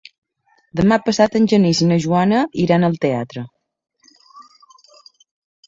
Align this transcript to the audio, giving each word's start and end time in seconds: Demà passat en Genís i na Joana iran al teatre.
Demà 0.79 0.97
passat 1.09 1.37
en 1.39 1.45
Genís 1.51 1.81
i 1.85 1.89
na 1.91 1.99
Joana 2.07 2.41
iran 2.65 2.89
al 2.89 2.99
teatre. 3.05 3.47